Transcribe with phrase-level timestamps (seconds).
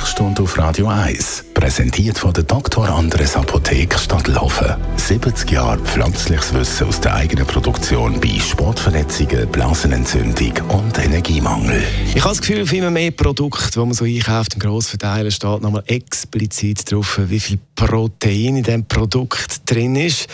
[0.00, 2.88] Sprechstunde auf Radio 1, präsentiert von der Dr.
[2.88, 4.74] Andres Apotheke Stadtlaufen.
[4.96, 11.82] 70 Jahre pflanzliches Wissen aus der eigenen Produktion bei Sportverletzungen, Blasenentzündung und Energiemangel.
[12.14, 15.60] Ich habe das Gefühl, auf immer mehr Produkte, die man so einkauft, im Grossverteiler steht
[15.60, 20.28] nochmal explizit drauf, wie viel Protein in diesem Produkt drin ist.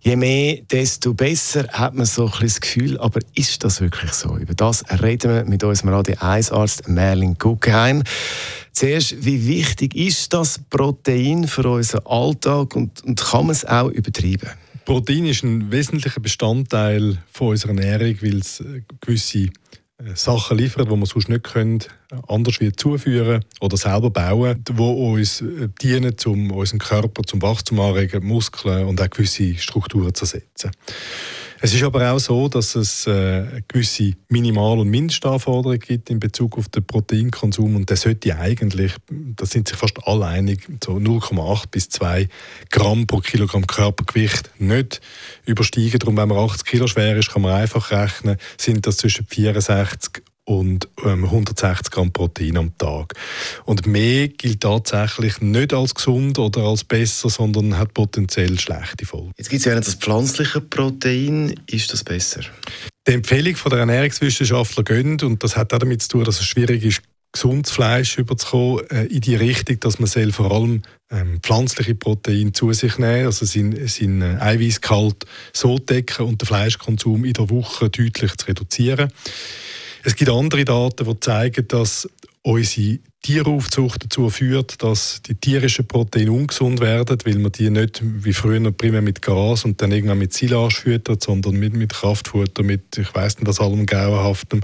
[0.00, 2.98] Je mehr, desto besser hat man so ein bisschen das Gefühl.
[2.98, 4.36] Aber ist das wirklich so?
[4.36, 8.02] Über das reden wir mit unserem Radio 1-Arzt Merlin Guggenheim.
[8.72, 13.90] Zuerst, wie wichtig ist das Protein für unseren Alltag und, und kann man es auch
[13.90, 14.48] übertreiben?
[14.84, 19.50] Protein ist ein wesentlicher Bestandteil von unserer Ernährung, weil es äh, gewisse äh,
[20.14, 21.80] Sachen liefert, die wir sonst nicht können,
[22.26, 27.78] anders wie zuführen oder selber bauen, die uns äh, dienen, um unseren Körper zum Wachstum
[27.78, 30.72] anregen, Muskeln und auch gewisse Strukturen zu ersetzen.
[31.64, 36.58] Es ist aber auch so, dass es äh, gewisse Minimal- und Mindestanforderungen gibt in Bezug
[36.58, 41.66] auf den Proteinkonsum und der sollte eigentlich, da sind sich fast alle einig, so 0,8
[41.70, 42.28] bis 2
[42.72, 45.00] Gramm pro Kilogramm Körpergewicht nicht
[45.46, 46.00] übersteigen.
[46.00, 50.20] Darum, wenn man 80 Kilo schwer ist, kann man einfach rechnen, sind das zwischen 64
[50.44, 53.14] und ähm, 160 Gramm Protein am Tag.
[53.64, 59.32] Und mehr gilt tatsächlich nicht als gesund oder als besser, sondern hat potenziell schlechte Folgen.
[59.36, 61.54] Jetzt gibt es ja das pflanzliche Protein.
[61.66, 62.40] Ist das besser?
[63.06, 66.84] Die Empfehlung der Ernährungswissenschaftler geht, und das hat auch damit zu tun, dass es schwierig
[66.84, 72.52] ist, gesundes Fleisch überzukommen, äh, in die Richtung, dass man vor allem ähm, pflanzliche Proteine
[72.52, 77.90] zu sich nehmen, also seinen, seinen Eiweißgehalt so decken und den Fleischkonsum in der Woche
[77.90, 79.10] deutlich zu reduzieren.
[80.04, 82.08] Es gibt andere Daten, die zeigen, dass
[82.42, 88.32] unsere Tieraufzucht dazu führt, dass die tierischen Proteine ungesund werden, weil man die nicht wie
[88.32, 92.98] früher primär mit Gras und dann irgendwann mit Silage füttert, sondern mit, mit Kraftfutter, mit,
[92.98, 94.60] ich weiß nicht was allem Gauerhaftem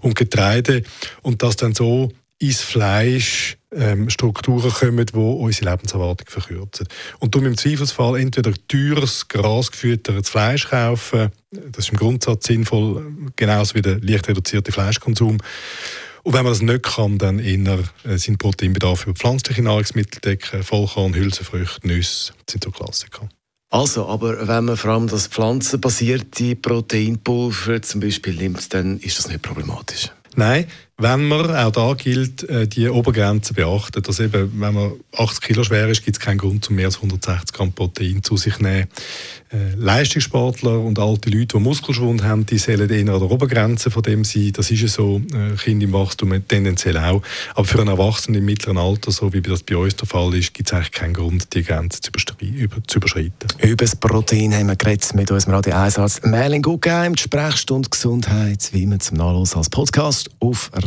[0.00, 0.82] und Getreide.
[1.20, 6.86] Und dass dann so ins Fleisch ähm, Strukturen kommen, die unsere Lebenserwartung verkürzen.
[7.18, 13.74] Und darum im Zweifelsfall entweder teures, grasgefüttertes Fleisch kaufen, das ist im Grundsatz sinnvoll, genauso
[13.74, 15.38] wie der leicht reduzierte Fleischkonsum.
[16.22, 20.62] Und wenn man das nicht kann, dann eher äh, seinen Proteinbedarf über pflanzliche Nahrungsmittel decken,
[20.62, 23.28] Vollkorn, Hülsenfrüchte, Nüsse, das sind so Klassiker.
[23.70, 29.28] Also, aber wenn man vor allem das pflanzenbasierte Proteinpulver zum Beispiel nimmt, dann ist das
[29.28, 30.10] nicht problematisch.
[30.34, 30.66] Nein,
[31.00, 34.06] wenn man, auch da gilt, äh, die Obergrenze beachtet.
[34.06, 36.96] Also eben, wenn man 80 Kilo schwer ist, gibt es keinen Grund, um mehr als
[36.96, 38.88] 160 Gramm Protein zu sich zu nehmen.
[39.52, 44.02] Äh, Leistungssportler und alte Leute, die Muskelschwund haben, die sollen eher an der Obergrenze von
[44.02, 44.52] dem sein.
[44.52, 47.20] Das ist ja so, äh, Kinder im Wachstum tendenziell auch.
[47.54, 50.54] Aber für einen Erwachsenen im mittleren Alter, so wie das bei uns der Fall ist,
[50.54, 53.32] gibt es eigentlich keinen Grund, die Grenze zu, überschreiten.
[53.60, 57.88] Über das Protein haben wir geredet mit unserem Radio 1 Arzt Merlin Guggenheim, die Sprechstunde
[57.88, 60.70] Gesundheit, wie man zum Nachlesen als Podcast auf